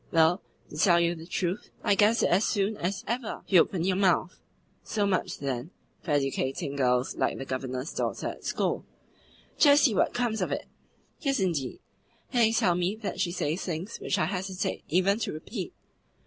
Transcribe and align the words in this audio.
"Well, 0.09 0.41
to 0.71 0.77
tell 0.77 0.99
you 0.99 1.13
the 1.13 1.27
truth, 1.27 1.69
I 1.83 1.93
guessed 1.93 2.23
it 2.23 2.29
as 2.31 2.43
soon 2.43 2.75
as 2.77 3.03
ever 3.05 3.43
you 3.47 3.61
opened 3.61 3.85
your 3.85 3.97
mouth." 3.97 4.35
"So 4.83 5.05
much, 5.05 5.37
then, 5.37 5.69
for 6.01 6.09
educating 6.09 6.75
girls 6.75 7.15
like 7.15 7.37
the 7.37 7.45
Governor's 7.45 7.93
daughter 7.93 8.29
at 8.29 8.43
school! 8.43 8.83
Just 9.59 9.83
see 9.83 9.93
what 9.93 10.11
comes 10.15 10.41
of 10.41 10.51
it!" 10.51 10.65
"Yes, 11.19 11.39
indeed! 11.39 11.81
And 12.33 12.41
they 12.41 12.51
tell 12.51 12.73
me 12.73 12.95
that 12.95 13.19
she 13.21 13.31
says 13.31 13.61
things 13.63 13.99
which 13.99 14.17
I 14.17 14.25
hesitate 14.25 14.83
even 14.87 15.19
to 15.19 15.33
repeat." 15.33 15.71